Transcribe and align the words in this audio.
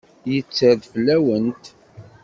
Yetter-d 0.31 0.81
fell-awent. 0.91 1.63